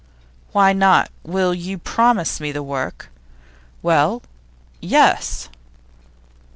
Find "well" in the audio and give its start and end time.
3.83-4.23